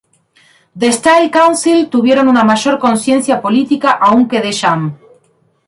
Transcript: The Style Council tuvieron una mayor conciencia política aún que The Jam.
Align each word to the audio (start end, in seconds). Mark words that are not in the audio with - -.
The 0.75 0.91
Style 0.91 1.29
Council 1.29 1.87
tuvieron 1.87 2.27
una 2.27 2.43
mayor 2.43 2.79
conciencia 2.79 3.39
política 3.39 3.91
aún 3.91 4.27
que 4.27 4.39
The 4.41 4.51
Jam. 4.51 4.97